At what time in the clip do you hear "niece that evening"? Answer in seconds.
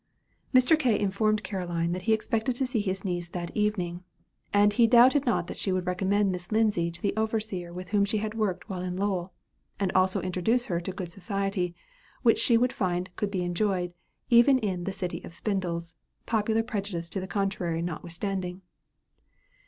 3.05-4.03